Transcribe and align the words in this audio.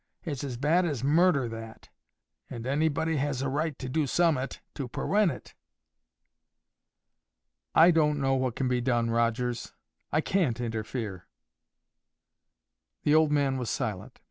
It's 0.23 0.43
as 0.43 0.57
bad 0.57 0.83
as 0.87 1.03
murder 1.03 1.47
that, 1.49 1.89
and 2.49 2.65
anybody 2.65 3.17
has 3.17 3.43
a 3.43 3.49
right 3.49 3.77
to 3.77 3.87
do 3.87 4.07
summat 4.07 4.59
to 4.73 4.87
perwent 4.87 5.29
it." 5.31 5.53
"I 7.75 7.91
don't 7.91 8.19
know 8.19 8.33
what 8.33 8.55
can 8.55 8.67
be 8.67 8.81
done, 8.81 9.11
Rogers. 9.11 9.73
I 10.11 10.21
CAN'T 10.21 10.59
interfere." 10.59 11.27
The 13.03 13.13
old 13.13 13.31
man 13.31 13.59
was 13.59 13.69
silent. 13.69 14.19